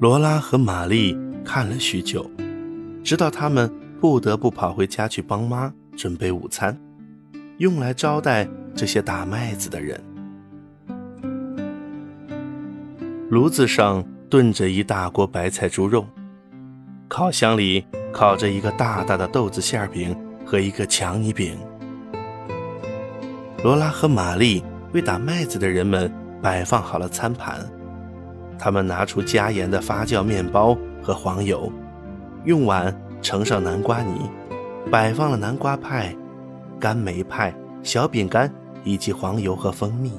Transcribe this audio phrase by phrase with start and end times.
[0.00, 2.30] 罗拉和玛丽看了许久，
[3.02, 3.68] 直到他们
[4.00, 6.78] 不得不跑回家去帮妈准备午餐，
[7.56, 10.00] 用来招待这些打麦子的人。
[13.28, 16.06] 炉子上炖着一大锅白菜猪肉，
[17.08, 21.58] 烤箱里烤着一个大大的豆子馅饼和一个强尼饼。
[23.64, 24.62] 罗拉和玛丽
[24.92, 26.08] 为打麦子的人们
[26.40, 27.68] 摆放好了餐盘，
[28.58, 31.72] 他们拿出加盐的发酵面包和黄油，
[32.44, 34.28] 用碗盛上南瓜泥，
[34.90, 36.14] 摆放了南瓜派、
[36.80, 38.52] 干梅派、小饼干
[38.84, 40.12] 以及黄油和蜂蜜，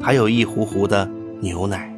[0.00, 1.08] 还有一壶壶的
[1.40, 1.88] 牛奶。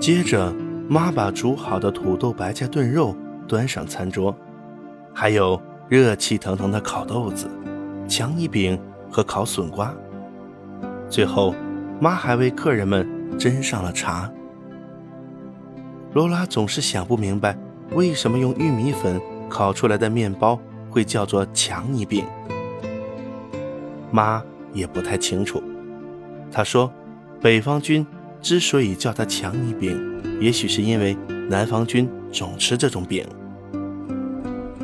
[0.00, 0.52] 接着，
[0.88, 3.16] 妈把煮好的土豆白菜炖肉
[3.48, 4.34] 端上餐桌，
[5.12, 7.48] 还有热气腾腾的烤豆子、
[8.06, 8.78] 强尼饼
[9.10, 9.92] 和烤笋瓜。
[11.08, 11.54] 最后，
[11.98, 13.08] 妈还为客人们
[13.38, 14.30] 斟上了茶。
[16.12, 17.56] 罗拉总是想不明白，
[17.92, 20.58] 为什么用玉米粉烤出来的面包
[20.90, 22.24] 会叫做强尼饼。
[24.10, 25.62] 妈也不太清楚。
[26.50, 26.92] 她说
[27.42, 28.06] ：“北方军。”
[28.42, 31.16] 之所以叫它强尼饼，也许是因为
[31.50, 33.26] 南方军总吃这种饼。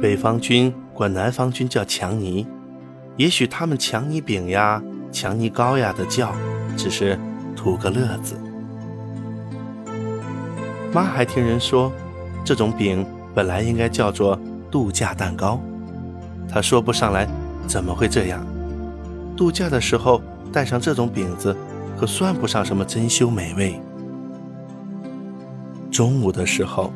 [0.00, 2.44] 北方军管南方军叫强尼，
[3.16, 6.34] 也许他们强尼饼呀、强尼糕呀的叫，
[6.76, 7.16] 只是
[7.56, 8.36] 图个乐子。
[10.92, 11.92] 妈还听人说，
[12.44, 14.38] 这种饼本来应该叫做
[14.70, 15.60] 度假蛋糕。
[16.48, 17.26] 她说不上来
[17.66, 18.44] 怎么会这样。
[19.36, 20.20] 度假的时候
[20.52, 21.56] 带上这种饼子。
[21.94, 23.80] 可算不上什么珍馐美味。
[25.88, 26.92] 中午的时候，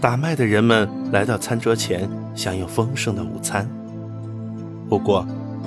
[0.00, 3.68] 打麦的人们来到餐桌前，享用丰盛的午餐。
[4.88, 5.24] 不过，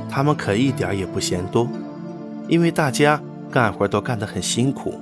[0.09, 1.66] 他们可一点也不嫌多，
[2.50, 3.22] 因为大家
[3.53, 4.99] 干活都干得很辛苦，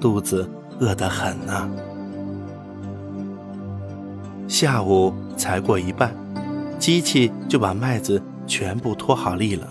[0.00, 0.48] 肚子
[0.80, 1.70] 饿得很呢。
[4.48, 6.16] 下午才过一半，
[6.78, 9.68] 机器就把麦子全部脱好粒了。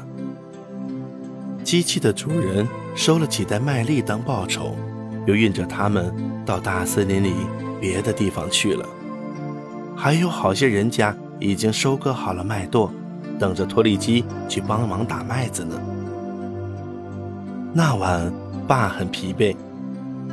[1.63, 2.67] 机器的主人。
[2.93, 4.75] 收了几袋麦粒当报酬，
[5.25, 6.13] 又运着它们
[6.45, 7.33] 到大森林里
[7.79, 8.85] 别的地方去了。
[9.95, 12.89] 还有好些人家已经收割好了麦垛，
[13.39, 15.79] 等着拖犁机去帮忙打麦子呢。
[17.73, 18.31] 那晚，
[18.67, 19.55] 爸很疲惫，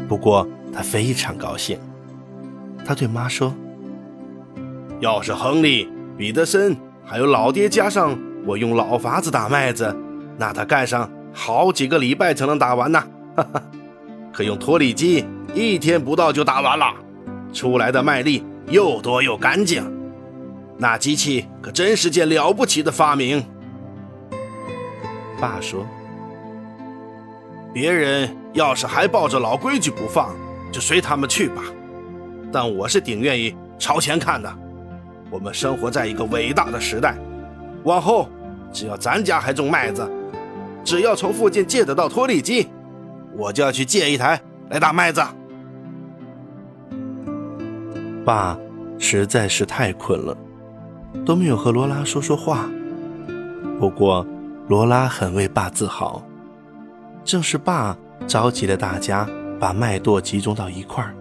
[0.09, 1.79] 不过他非常高兴。
[2.85, 3.55] 他对妈说
[5.01, 9.95] ：“要是亨利、彼得森还有老爹加上我用老法子打麦子，
[10.37, 13.01] 那他干上……”好几个礼拜才能打完呢，
[13.37, 13.63] 哈哈！
[14.33, 16.93] 可用脱粒机，一天不到就打完了，
[17.53, 19.85] 出来的麦粒又多又干净。
[20.79, 23.45] 那机器可真是件了不起的发明。
[25.41, 25.87] 爸说
[27.79, 30.35] ：“别人要是还抱着老规矩不放，
[30.73, 31.63] 就随他们去吧。
[32.51, 34.53] 但我是顶愿意朝前看的。
[35.31, 37.17] 我们生活在一个伟大的时代，
[37.85, 38.29] 往后
[38.73, 40.05] 只要咱家还种麦子。”
[40.85, 42.67] 只要从附近借得到脱粒机，
[43.37, 44.41] 我就要去借一台
[44.71, 45.23] 来打麦子。
[48.25, 48.59] 爸
[48.99, 50.37] 实在是太困了，
[51.25, 52.69] 都没有和罗拉说说话。
[53.79, 54.27] 不过
[54.67, 56.21] 罗拉很为爸自豪，
[57.29, 57.95] 正是爸
[58.27, 59.29] 召集了大家，
[59.61, 61.15] 把麦垛集中到一块儿，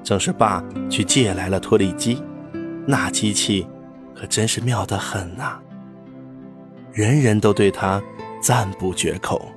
[0.00, 2.22] 正是爸去借来了脱粒机，
[2.86, 3.66] 那机器
[4.14, 5.58] 可真是妙得很呐，
[6.92, 8.00] 人人都对他。
[8.40, 9.50] 赞不绝口。